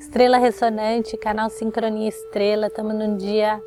Estrela 0.00 0.38
Ressonante, 0.38 1.14
canal 1.18 1.50
Sincronia 1.50 2.08
Estrela, 2.08 2.68
estamos 2.68 2.94
no 2.94 3.18
dia 3.18 3.62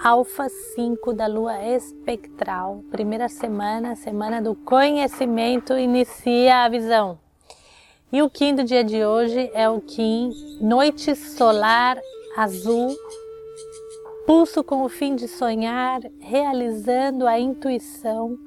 Alfa 0.00 0.48
5 0.48 1.12
da 1.12 1.26
Lua 1.26 1.60
Espectral, 1.64 2.84
primeira 2.92 3.28
semana, 3.28 3.96
semana 3.96 4.40
do 4.40 4.54
conhecimento, 4.54 5.76
inicia 5.76 6.58
a 6.58 6.68
visão. 6.68 7.18
E 8.12 8.22
o 8.22 8.30
Kim 8.30 8.54
do 8.54 8.62
dia 8.62 8.84
de 8.84 9.04
hoje 9.04 9.50
é 9.52 9.68
o 9.68 9.80
Kim 9.80 10.30
Noite 10.60 11.16
Solar 11.16 11.98
Azul, 12.36 12.96
pulso 14.28 14.62
com 14.62 14.84
o 14.84 14.88
fim 14.88 15.16
de 15.16 15.26
sonhar, 15.26 16.00
realizando 16.20 17.26
a 17.26 17.38
intuição, 17.38 18.38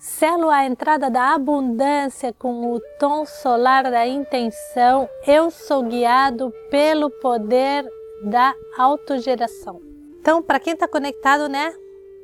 Selo 0.00 0.48
a 0.48 0.64
entrada 0.64 1.10
da 1.10 1.34
abundância 1.34 2.32
com 2.32 2.72
o 2.72 2.80
tom 2.98 3.26
solar 3.26 3.82
da 3.82 4.06
intenção. 4.06 5.06
Eu 5.26 5.50
sou 5.50 5.82
guiado 5.82 6.50
pelo 6.70 7.10
poder 7.10 7.86
da 8.22 8.54
autogeração. 8.78 9.78
Então, 10.18 10.42
para 10.42 10.58
quem 10.58 10.72
está 10.72 10.88
conectado, 10.88 11.50
né, 11.50 11.74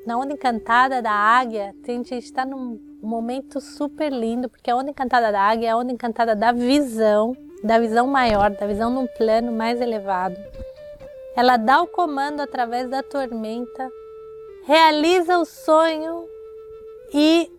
na 0.07 0.17
onda 0.17 0.33
encantada 0.33 1.03
da 1.03 1.11
águia, 1.13 1.75
a 1.87 1.87
gente 1.87 2.15
está 2.15 2.47
num 2.47 2.81
momento 3.03 3.61
super 3.61 4.11
lindo, 4.11 4.49
porque 4.49 4.71
a 4.71 4.77
onda 4.77 4.91
encantada 4.91 5.31
da 5.31 5.43
águia 5.43 5.67
é 5.67 5.71
a 5.73 5.77
onda 5.77 5.93
encantada 5.93 6.35
da 6.35 6.53
visão, 6.53 7.37
da 7.63 7.79
visão 7.79 8.07
maior, 8.07 8.53
da 8.53 8.67
visão 8.67 8.89
num 8.89 9.07
plano 9.07 9.53
mais 9.53 9.83
elevado. 9.83 10.37
Ela 11.37 11.59
dá 11.59 11.83
o 11.83 11.87
comando 11.87 12.41
através 12.41 12.89
da 12.89 13.03
tormenta, 13.03 13.91
realiza 14.65 15.39
o 15.39 15.45
sonho 15.45 16.25
e 17.13 17.51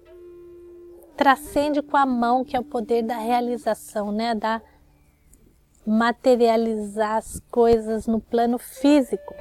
transcende 1.17 1.81
com 1.81 1.98
a 1.98 2.05
mão, 2.05 2.45
que 2.45 2.55
é 2.55 2.59
o 2.59 2.63
poder 2.63 3.02
da 3.02 3.17
realização, 3.17 4.12
né? 4.12 4.35
Da 4.35 4.62
materializar 5.85 7.16
as 7.16 7.41
coisas 7.49 8.05
no 8.05 8.20
plano 8.20 8.57
físico. 8.57 9.34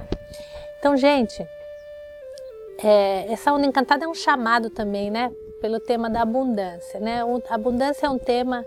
Então, 0.78 0.96
gente, 0.96 1.46
é, 2.82 3.30
essa 3.30 3.52
onda 3.52 3.66
encantada 3.66 4.04
é 4.04 4.08
um 4.08 4.14
chamado 4.14 4.70
também, 4.70 5.10
né? 5.10 5.30
Pelo 5.60 5.78
tema 5.78 6.08
da 6.08 6.22
abundância, 6.22 6.98
né? 7.00 7.20
A 7.48 7.54
abundância 7.54 8.06
é 8.06 8.10
um 8.10 8.18
tema 8.18 8.64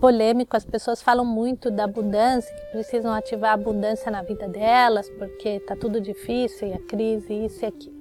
polêmico, 0.00 0.56
as 0.56 0.64
pessoas 0.64 1.02
falam 1.02 1.24
muito 1.24 1.70
da 1.70 1.84
abundância, 1.84 2.54
que 2.54 2.66
precisam 2.72 3.12
ativar 3.12 3.50
a 3.50 3.54
abundância 3.54 4.10
na 4.10 4.22
vida 4.22 4.46
delas, 4.46 5.10
porque 5.10 5.58
tá 5.60 5.74
tudo 5.74 6.00
difícil, 6.00 6.68
e 6.68 6.72
a 6.72 6.78
crise, 6.78 7.34
isso 7.46 7.64
e 7.64 7.66
aquilo. 7.66 7.97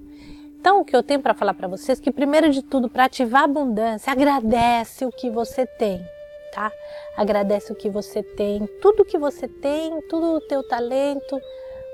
Então, 0.59 0.81
o 0.81 0.85
que 0.85 0.95
eu 0.95 1.03
tenho 1.03 1.21
para 1.21 1.33
falar 1.33 1.53
para 1.53 1.67
vocês 1.67 1.99
é 1.99 2.01
que, 2.01 2.11
primeiro 2.11 2.49
de 2.49 2.61
tudo, 2.61 2.89
para 2.89 3.05
ativar 3.05 3.41
a 3.41 3.45
abundância, 3.45 4.11
agradece 4.11 5.05
o 5.05 5.11
que 5.11 5.29
você 5.29 5.65
tem, 5.65 6.03
tá? 6.51 6.71
Agradece 7.15 7.71
o 7.71 7.75
que 7.75 7.89
você 7.89 8.21
tem, 8.21 8.67
tudo 8.81 9.05
que 9.05 9.17
você 9.17 9.47
tem, 9.47 10.01
tudo 10.09 10.35
o 10.35 10.41
teu 10.41 10.67
talento, 10.67 11.39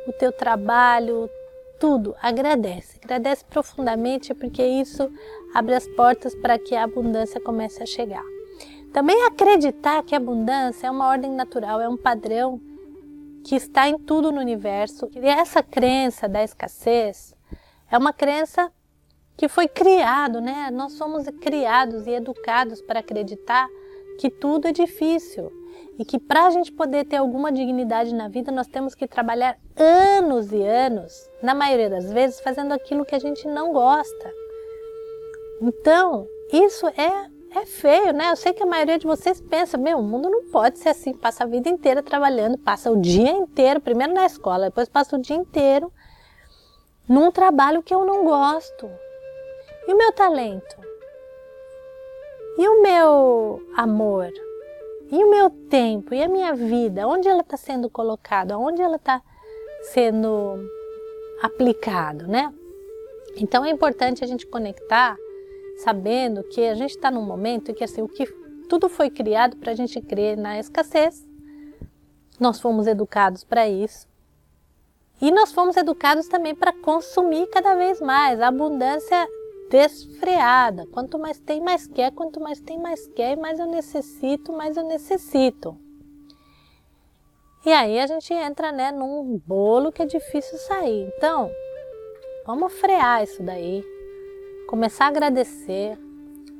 o 0.07 0.13
teu 0.13 0.31
trabalho, 0.31 1.29
tudo, 1.79 2.15
agradece. 2.21 2.97
Agradece 3.03 3.43
profundamente, 3.45 4.33
porque 4.33 4.63
isso 4.63 5.11
abre 5.53 5.75
as 5.75 5.87
portas 5.87 6.33
para 6.33 6.57
que 6.57 6.75
a 6.75 6.83
abundância 6.83 7.41
comece 7.41 7.83
a 7.83 7.85
chegar. 7.85 8.23
Também 8.93 9.25
acreditar 9.25 10.03
que 10.03 10.15
a 10.15 10.17
abundância 10.17 10.87
é 10.87 10.91
uma 10.91 11.07
ordem 11.07 11.31
natural, 11.31 11.81
é 11.81 11.89
um 11.89 11.97
padrão 11.97 12.61
que 13.43 13.55
está 13.55 13.89
em 13.89 13.97
tudo 13.97 14.31
no 14.31 14.39
universo. 14.39 15.09
E 15.13 15.27
essa 15.27 15.61
crença 15.61 16.27
da 16.27 16.43
escassez 16.43 17.32
é 17.93 17.97
uma 17.97 18.11
crença 18.11 18.71
que 19.37 19.47
foi 19.47 19.67
criado, 19.67 20.41
né? 20.41 20.71
Nós 20.73 20.93
somos 20.93 21.27
criados 21.39 22.07
e 22.07 22.09
educados 22.09 22.81
para 22.81 23.01
acreditar 23.01 23.69
que 24.19 24.31
tudo 24.31 24.67
é 24.67 24.71
difícil 24.71 25.51
e 25.99 26.03
que 26.03 26.17
para 26.17 26.47
a 26.47 26.49
gente 26.49 26.71
poder 26.71 27.05
ter 27.05 27.17
alguma 27.17 27.51
dignidade 27.51 28.15
na 28.15 28.27
vida 28.27 28.51
nós 28.51 28.65
temos 28.65 28.95
que 28.95 29.07
trabalhar 29.07 29.59
anos 29.77 30.51
e 30.51 30.63
anos, 30.63 31.13
na 31.39 31.53
maioria 31.53 31.87
das 31.87 32.11
vezes, 32.11 32.39
fazendo 32.39 32.71
aquilo 32.71 33.05
que 33.05 33.13
a 33.13 33.19
gente 33.19 33.47
não 33.47 33.71
gosta. 33.71 34.31
Então, 35.61 36.27
isso 36.51 36.87
é, 36.87 37.29
é 37.59 37.65
feio, 37.67 38.11
né? 38.11 38.31
Eu 38.31 38.35
sei 38.35 38.53
que 38.53 38.63
a 38.63 38.67
maioria 38.67 38.97
de 38.97 39.05
vocês 39.05 39.39
pensa, 39.39 39.77
meu, 39.77 39.99
o 39.99 40.03
mundo 40.03 40.31
não 40.31 40.45
pode 40.45 40.79
ser 40.79 40.89
assim, 40.89 41.13
passa 41.13 41.43
a 41.43 41.47
vida 41.47 41.69
inteira 41.69 42.01
trabalhando, 42.01 42.57
passa 42.57 42.89
o 42.89 42.99
dia 42.99 43.29
inteiro, 43.29 43.79
primeiro 43.79 44.15
na 44.15 44.25
escola, 44.25 44.65
depois 44.65 44.89
passa 44.89 45.15
o 45.15 45.21
dia 45.21 45.35
inteiro 45.35 45.93
num 47.07 47.31
trabalho 47.31 47.83
que 47.83 47.93
eu 47.93 48.05
não 48.05 48.23
gosto. 48.23 48.89
E 49.87 49.93
o 49.93 49.97
meu 49.97 50.11
talento? 50.13 50.77
E 52.57 52.67
o 52.67 52.81
meu 52.81 53.61
amor? 53.75 54.31
E 55.11 55.23
o 55.23 55.29
meu 55.29 55.49
tempo? 55.49 56.13
E 56.13 56.23
a 56.23 56.27
minha 56.27 56.53
vida? 56.53 57.07
Onde 57.07 57.27
ela 57.27 57.41
está 57.41 57.57
sendo 57.57 57.89
colocada? 57.89 58.57
Onde 58.57 58.81
ela 58.81 58.95
está 58.95 59.21
sendo 59.91 60.59
aplicado, 61.41 62.27
né? 62.27 62.53
Então 63.35 63.65
é 63.65 63.69
importante 63.69 64.23
a 64.23 64.27
gente 64.27 64.47
conectar 64.47 65.17
sabendo 65.77 66.43
que 66.43 66.61
a 66.65 66.75
gente 66.75 66.91
está 66.91 67.09
num 67.09 67.23
momento 67.23 67.73
que 67.73 67.83
assim, 67.83 68.01
o 68.01 68.07
que 68.07 68.25
tudo 68.69 68.87
foi 68.87 69.09
criado 69.09 69.57
para 69.57 69.71
a 69.71 69.75
gente 69.75 69.99
crer 69.99 70.37
na 70.37 70.59
escassez. 70.59 71.27
Nós 72.39 72.59
fomos 72.59 72.87
educados 72.87 73.43
para 73.43 73.67
isso. 73.67 74.07
E 75.21 75.31
nós 75.31 75.51
fomos 75.51 75.77
educados 75.77 76.27
também 76.27 76.53
para 76.53 76.73
consumir 76.73 77.47
cada 77.47 77.75
vez 77.75 78.01
mais, 78.01 78.41
a 78.41 78.47
abundância 78.47 79.27
desfreada. 79.69 80.85
Quanto 80.87 81.17
mais 81.17 81.39
tem, 81.39 81.61
mais 81.61 81.87
quer, 81.87 82.11
quanto 82.11 82.39
mais 82.39 82.59
tem, 82.59 82.79
mais 82.79 83.07
quer, 83.07 83.37
mais 83.37 83.59
eu 83.59 83.65
necessito, 83.65 84.51
mais 84.51 84.77
eu 84.77 84.85
necessito. 84.85 85.77
E 87.65 87.71
aí 87.71 87.99
a 87.99 88.05
gente 88.05 88.33
entra 88.33 88.71
né, 88.71 88.91
num 88.91 89.41
bolo 89.47 89.91
que 89.91 90.01
é 90.01 90.05
difícil 90.05 90.57
sair. 90.57 91.11
Então, 91.17 91.49
vamos 92.45 92.73
frear 92.73 93.23
isso 93.23 93.41
daí, 93.41 93.83
começar 94.67 95.05
a 95.05 95.07
agradecer 95.07 95.97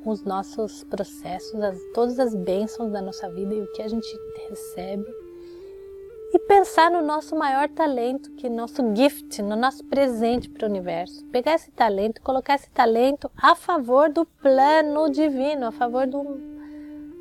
os 0.04 0.22
nossos 0.22 0.84
processos, 0.84 1.54
as, 1.62 1.78
todas 1.92 2.18
as 2.18 2.34
bênçãos 2.34 2.90
da 2.90 3.02
nossa 3.02 3.28
vida 3.30 3.54
e 3.54 3.62
o 3.62 3.72
que 3.72 3.82
a 3.82 3.88
gente 3.88 4.08
recebe 4.48 5.23
e 6.34 6.38
pensar 6.40 6.90
no 6.90 7.00
nosso 7.00 7.36
maior 7.36 7.68
talento, 7.68 8.28
que 8.32 8.48
é 8.48 8.50
nosso 8.50 8.82
gift, 8.92 9.40
no 9.40 9.54
nosso 9.54 9.84
presente 9.84 10.50
para 10.50 10.66
o 10.66 10.68
universo. 10.68 11.24
Pegar 11.26 11.54
esse 11.54 11.70
talento, 11.70 12.20
colocar 12.20 12.56
esse 12.56 12.68
talento 12.70 13.30
a 13.40 13.54
favor 13.54 14.10
do 14.10 14.26
plano 14.26 15.08
divino, 15.08 15.64
a 15.64 15.70
favor 15.70 16.08
do, 16.08 16.24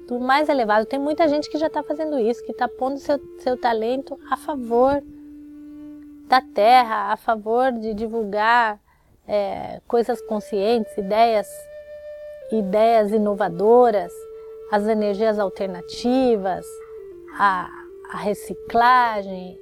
do 0.07 0.19
mais 0.19 0.49
elevado. 0.49 0.87
Tem 0.87 0.97
muita 0.97 1.27
gente 1.27 1.47
que 1.51 1.59
já 1.59 1.67
está 1.67 1.83
fazendo 1.83 2.17
isso, 2.17 2.43
que 2.43 2.53
está 2.53 2.67
pondo 2.67 2.97
seu, 2.97 3.19
seu 3.37 3.55
talento 3.55 4.19
a 4.31 4.35
favor 4.35 5.03
da 6.27 6.41
Terra, 6.41 7.13
a 7.13 7.15
favor 7.15 7.71
de 7.71 7.93
divulgar 7.93 8.79
é, 9.27 9.79
coisas 9.87 10.19
conscientes, 10.23 10.97
ideias, 10.97 11.47
ideias 12.51 13.11
inovadoras, 13.11 14.11
as 14.71 14.87
energias 14.87 15.37
alternativas, 15.37 16.65
a 17.37 17.82
a 18.11 18.17
reciclagem, 18.17 19.57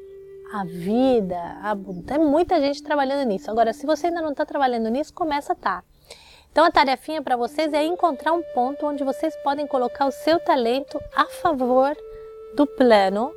a 0.53 0.65
vida, 0.65 1.37
a... 1.61 1.75
tem 2.05 2.19
muita 2.19 2.59
gente 2.59 2.83
trabalhando 2.83 3.27
nisso. 3.27 3.49
Agora, 3.49 3.73
se 3.73 3.85
você 3.85 4.07
ainda 4.07 4.21
não 4.21 4.31
está 4.31 4.45
trabalhando 4.45 4.89
nisso, 4.89 5.13
começa 5.13 5.53
a 5.53 5.55
estar. 5.55 5.81
Tá. 5.81 5.87
Então, 6.51 6.65
a 6.65 6.71
tarefinha 6.71 7.21
para 7.21 7.37
vocês 7.37 7.73
é 7.73 7.85
encontrar 7.85 8.33
um 8.33 8.43
ponto 8.53 8.85
onde 8.85 9.05
vocês 9.05 9.33
podem 9.37 9.65
colocar 9.65 10.05
o 10.05 10.11
seu 10.11 10.37
talento 10.37 10.99
a 11.15 11.25
favor 11.25 11.95
do 12.55 12.67
plano 12.67 13.31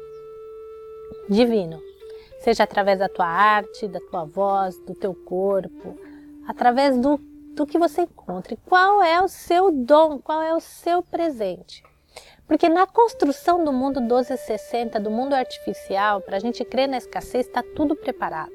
divino. 1.29 1.81
Seja 2.41 2.65
através 2.65 2.99
da 2.99 3.09
tua 3.09 3.27
arte, 3.27 3.87
da 3.87 4.01
tua 4.11 4.25
voz, 4.25 4.77
do 4.81 4.95
teu 4.95 5.15
corpo, 5.15 5.97
através 6.47 6.99
do, 6.99 7.17
do 7.55 7.65
que 7.65 7.79
você 7.79 8.03
encontre. 8.03 8.59
Qual 8.67 9.01
é 9.01 9.23
o 9.23 9.29
seu 9.29 9.71
dom? 9.71 10.19
Qual 10.19 10.43
é 10.43 10.53
o 10.53 10.61
seu 10.61 11.01
presente? 11.01 11.85
Porque 12.47 12.69
na 12.69 12.87
construção 12.87 13.65
do 13.65 13.73
mundo 13.73 14.01
1260, 14.01 15.01
do 15.01 15.11
mundo 15.11 15.33
artificial, 15.33 16.21
para 16.21 16.37
a 16.37 16.41
gente 16.41 16.65
crer 16.65 16.89
na 16.89 16.99
escassez, 16.99 17.47
está 17.47 17.63
tudo 17.63 17.97
preparado. 17.97 18.53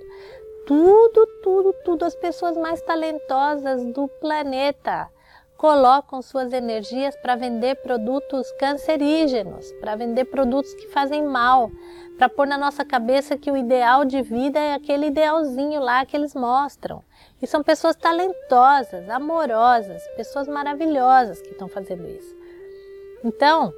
Tudo, 0.67 1.25
tudo, 1.41 1.73
tudo. 1.83 2.05
As 2.05 2.15
pessoas 2.15 2.55
mais 2.55 2.81
talentosas 2.81 3.83
do 3.85 4.07
planeta 4.07 5.09
colocam 5.57 6.21
suas 6.21 6.53
energias 6.53 7.17
para 7.17 7.35
vender 7.35 7.75
produtos 7.81 8.49
cancerígenos, 8.53 9.73
para 9.81 9.95
vender 9.95 10.25
produtos 10.25 10.73
que 10.75 10.87
fazem 10.87 11.21
mal, 11.21 11.69
para 12.17 12.29
pôr 12.29 12.47
na 12.47 12.57
nossa 12.57 12.85
cabeça 12.85 13.37
que 13.37 13.51
o 13.51 13.57
ideal 13.57 14.05
de 14.05 14.21
vida 14.21 14.57
é 14.57 14.73
aquele 14.73 15.07
idealzinho 15.07 15.81
lá 15.81 16.05
que 16.05 16.15
eles 16.15 16.33
mostram. 16.33 17.03
E 17.41 17.47
são 17.47 17.63
pessoas 17.63 17.95
talentosas, 17.95 19.09
amorosas, 19.09 20.01
pessoas 20.15 20.47
maravilhosas 20.47 21.41
que 21.41 21.49
estão 21.49 21.67
fazendo 21.67 22.07
isso. 22.07 22.37
Então, 23.23 23.73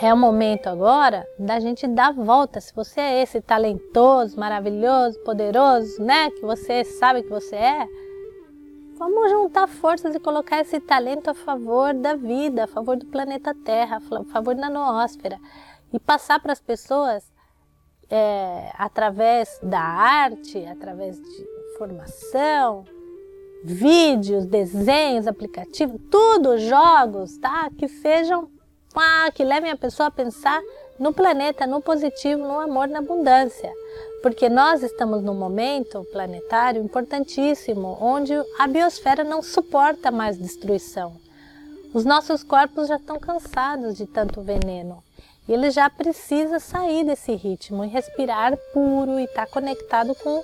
é 0.00 0.12
o 0.12 0.16
momento 0.16 0.68
agora 0.68 1.26
da 1.38 1.60
gente 1.60 1.86
dar 1.86 2.12
volta. 2.12 2.60
Se 2.60 2.74
você 2.74 3.00
é 3.00 3.22
esse 3.22 3.40
talentoso, 3.40 4.38
maravilhoso, 4.38 5.18
poderoso, 5.20 6.02
né, 6.02 6.30
que 6.30 6.40
você 6.40 6.84
sabe 6.84 7.22
que 7.22 7.28
você 7.28 7.56
é, 7.56 7.86
vamos 8.96 9.30
juntar 9.30 9.66
forças 9.66 10.14
e 10.14 10.20
colocar 10.20 10.60
esse 10.60 10.80
talento 10.80 11.28
a 11.28 11.34
favor 11.34 11.92
da 11.94 12.14
vida, 12.14 12.64
a 12.64 12.66
favor 12.66 12.96
do 12.96 13.06
planeta 13.06 13.54
Terra, 13.64 13.96
a 13.96 14.24
favor 14.24 14.54
da 14.54 14.70
noósfera. 14.70 15.38
e 15.92 15.98
passar 15.98 16.40
para 16.40 16.52
as 16.52 16.60
pessoas 16.60 17.30
é, 18.08 18.70
através 18.78 19.58
da 19.62 19.80
arte, 19.80 20.64
através 20.66 21.16
de 21.16 21.46
informação, 21.74 22.84
vídeos, 23.64 24.44
desenhos, 24.46 25.26
aplicativos, 25.26 26.00
tudo, 26.10 26.58
jogos, 26.58 27.38
tá? 27.38 27.70
Que 27.78 27.88
sejam, 27.88 28.50
ah, 29.00 29.30
que 29.32 29.44
levem 29.44 29.70
a 29.70 29.76
pessoa 29.76 30.08
a 30.08 30.10
pensar 30.10 30.60
no 30.98 31.12
planeta, 31.12 31.66
no 31.66 31.80
positivo, 31.80 32.42
no 32.42 32.60
amor, 32.60 32.88
na 32.88 33.00
abundância. 33.00 33.72
Porque 34.22 34.48
nós 34.48 34.82
estamos 34.82 35.22
num 35.22 35.34
momento 35.34 36.06
planetário 36.12 36.82
importantíssimo, 36.82 37.98
onde 38.00 38.32
a 38.58 38.66
biosfera 38.66 39.24
não 39.24 39.42
suporta 39.42 40.10
mais 40.10 40.38
destruição. 40.38 41.16
Os 41.92 42.04
nossos 42.04 42.42
corpos 42.42 42.88
já 42.88 42.96
estão 42.96 43.18
cansados 43.18 43.96
de 43.96 44.06
tanto 44.06 44.40
veneno. 44.40 45.02
E 45.48 45.52
ele 45.52 45.70
já 45.70 45.90
precisa 45.90 46.60
sair 46.60 47.04
desse 47.04 47.34
ritmo 47.34 47.84
e 47.84 47.88
respirar 47.88 48.56
puro 48.72 49.18
e 49.18 49.24
estar 49.24 49.46
tá 49.46 49.52
conectado 49.52 50.14
com 50.14 50.42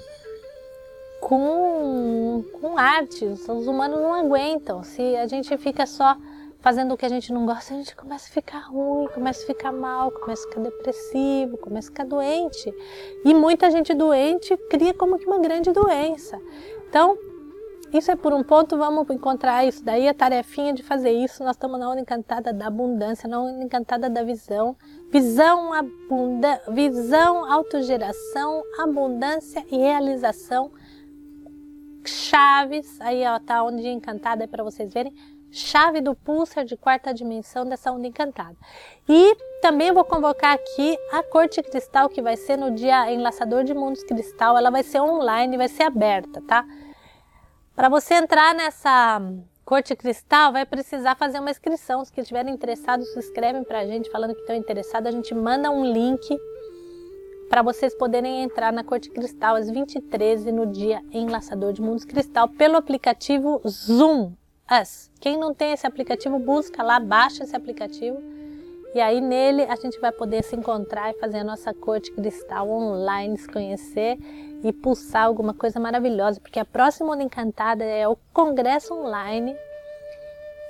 com, 1.20 2.44
com 2.60 2.78
arte. 2.78 3.24
Os 3.24 3.46
humanos 3.48 4.00
não 4.00 4.14
aguentam. 4.14 4.82
Se 4.82 5.16
a 5.16 5.26
gente 5.26 5.56
fica 5.56 5.86
só 5.86 6.16
fazendo 6.60 6.92
o 6.92 6.96
que 6.96 7.06
a 7.06 7.08
gente 7.08 7.32
não 7.32 7.46
gosta, 7.46 7.72
a 7.72 7.76
gente 7.76 7.94
começa 7.94 8.28
a 8.28 8.32
ficar 8.32 8.58
ruim, 8.60 9.08
começa 9.08 9.42
a 9.42 9.46
ficar 9.46 9.72
mal, 9.72 10.10
começa 10.10 10.44
a 10.44 10.48
ficar 10.48 10.60
depressivo, 10.62 11.56
começa 11.58 11.88
a 11.88 11.90
ficar 11.90 12.04
doente. 12.04 12.74
E 13.24 13.32
muita 13.32 13.70
gente 13.70 13.94
doente 13.94 14.56
cria 14.68 14.92
como 14.92 15.18
que 15.18 15.26
uma 15.26 15.38
grande 15.38 15.72
doença. 15.72 16.40
Então, 16.88 17.16
isso 17.92 18.10
é 18.10 18.16
por 18.16 18.34
um 18.34 18.42
ponto, 18.42 18.76
vamos 18.76 19.08
encontrar 19.08 19.64
isso 19.64 19.82
daí, 19.84 20.08
a 20.08 20.14
tarefinha 20.14 20.74
de 20.74 20.82
fazer 20.82 21.10
isso. 21.10 21.42
Nós 21.42 21.56
estamos 21.56 21.78
na 21.78 21.90
onda 21.90 22.00
encantada 22.00 22.52
da 22.52 22.66
abundância, 22.66 23.28
na 23.28 23.40
onda 23.40 23.64
encantada 23.64 24.10
da 24.10 24.22
visão. 24.22 24.76
Visão, 25.10 25.72
abunda, 25.72 26.60
visão, 26.68 27.50
autogeração, 27.50 28.62
abundância 28.78 29.64
e 29.70 29.76
realização 29.76 30.70
chaves, 32.08 33.00
aí 33.00 33.22
ó, 33.26 33.38
tá 33.38 33.62
onde 33.62 33.86
encantada 33.86 34.44
é 34.44 34.46
para 34.46 34.64
vocês 34.64 34.92
verem, 34.92 35.12
chave 35.50 36.00
do 36.00 36.14
pulsar 36.14 36.64
de 36.64 36.76
quarta 36.76 37.12
dimensão 37.12 37.64
dessa 37.64 37.90
onda 37.92 38.06
encantada. 38.06 38.56
E 39.08 39.36
também 39.60 39.92
vou 39.92 40.04
convocar 40.04 40.54
aqui 40.54 40.96
a 41.12 41.22
corte 41.22 41.62
cristal 41.62 42.08
que 42.08 42.22
vai 42.22 42.36
ser 42.36 42.56
no 42.56 42.70
dia 42.70 43.10
enlaçador 43.12 43.64
de 43.64 43.74
mundos 43.74 44.02
cristal, 44.02 44.56
ela 44.56 44.70
vai 44.70 44.82
ser 44.82 45.00
online, 45.00 45.56
vai 45.56 45.68
ser 45.68 45.84
aberta, 45.84 46.42
tá? 46.46 46.64
Para 47.74 47.88
você 47.88 48.14
entrar 48.14 48.54
nessa 48.54 49.20
corte 49.64 49.94
cristal, 49.94 50.52
vai 50.52 50.64
precisar 50.64 51.14
fazer 51.14 51.38
uma 51.38 51.50
inscrição. 51.50 52.00
Os 52.00 52.10
que 52.10 52.20
estiverem 52.20 52.54
interessados, 52.54 53.06
se 53.12 53.18
inscrevem 53.18 53.62
para 53.62 53.80
a 53.80 53.86
gente 53.86 54.10
falando 54.10 54.34
que 54.34 54.40
estão 54.40 54.56
interessados, 54.56 55.08
a 55.08 55.12
gente 55.12 55.34
manda 55.34 55.70
um 55.70 55.84
link 55.84 56.36
para 57.48 57.62
vocês 57.62 57.94
poderem 57.94 58.42
entrar 58.42 58.72
na 58.72 58.82
Corte 58.82 59.10
Cristal 59.10 59.56
às 59.56 59.70
20h13 59.70 60.50
no 60.52 60.66
dia 60.66 61.02
Enlaçador 61.12 61.72
de 61.72 61.80
Mundos 61.80 62.04
Cristal 62.04 62.48
pelo 62.48 62.76
aplicativo 62.76 63.60
Zoom. 63.66 64.32
Us. 64.70 65.10
Quem 65.20 65.38
não 65.38 65.54
tem 65.54 65.72
esse 65.72 65.86
aplicativo, 65.86 66.38
busca 66.38 66.82
lá, 66.82 67.00
baixa 67.00 67.44
esse 67.44 67.56
aplicativo 67.56 68.18
e 68.94 69.00
aí 69.00 69.20
nele 69.20 69.62
a 69.62 69.76
gente 69.76 70.00
vai 70.00 70.10
poder 70.10 70.42
se 70.42 70.56
encontrar 70.56 71.10
e 71.10 71.18
fazer 71.18 71.38
a 71.38 71.44
nossa 71.44 71.74
Corte 71.74 72.10
Cristal 72.12 72.68
online, 72.68 73.36
se 73.36 73.46
conhecer 73.46 74.18
e 74.64 74.72
pulsar 74.72 75.24
alguma 75.24 75.54
coisa 75.54 75.78
maravilhosa, 75.78 76.40
porque 76.40 76.58
a 76.58 76.64
próxima 76.64 77.12
Onda 77.12 77.22
Encantada 77.22 77.84
é 77.84 78.08
o 78.08 78.16
Congresso 78.32 78.94
Online 78.94 79.54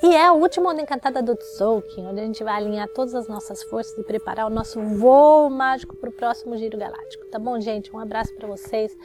e 0.03 0.15
é 0.15 0.27
a 0.27 0.33
última 0.33 0.71
onda 0.71 0.83
encantada 0.83 1.21
do 1.21 1.35
Tzolk'in, 1.35 2.07
onde 2.07 2.21
a 2.21 2.25
gente 2.25 2.45
vai 2.45 2.55
alinhar 2.55 2.89
todas 2.89 3.15
as 3.15 3.27
nossas 3.27 3.63
forças 3.65 3.99
e 3.99 4.05
preparar 4.05 4.47
o 4.47 4.51
nosso 4.51 4.81
voo 4.81 5.51
mágico 5.51 5.97
para 5.97 6.09
o 6.09 6.13
próximo 6.13 6.57
Giro 6.57 6.79
Galáctico. 6.79 7.27
Tá 7.27 7.39
bom, 7.39 7.61
gente? 7.61 7.95
Um 7.95 7.99
abraço 7.99 8.33
para 8.37 8.47
vocês. 8.47 8.97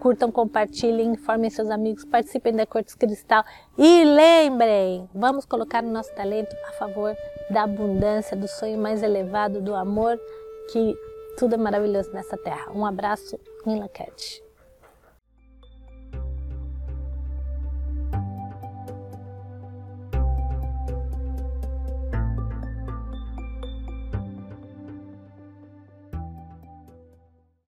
Curtam, 0.00 0.30
compartilhem, 0.30 1.12
informem 1.12 1.48
seus 1.48 1.70
amigos, 1.70 2.04
participem 2.04 2.52
da 2.52 2.66
Cortes 2.66 2.94
Cristal. 2.94 3.42
E 3.78 4.04
lembrem, 4.04 5.08
vamos 5.14 5.46
colocar 5.46 5.82
o 5.82 5.88
nosso 5.88 6.14
talento 6.14 6.54
a 6.68 6.72
favor 6.72 7.16
da 7.48 7.62
abundância, 7.62 8.36
do 8.36 8.46
sonho 8.46 8.78
mais 8.78 9.02
elevado, 9.02 9.62
do 9.62 9.74
amor, 9.74 10.20
que 10.70 10.94
tudo 11.38 11.54
é 11.54 11.58
maravilhoso 11.58 12.12
nessa 12.12 12.36
terra. 12.36 12.70
Um 12.74 12.84
abraço, 12.84 13.38
Cat. 13.94 14.43